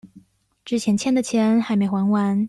[0.65, 2.39] 之前欠的錢還沒還完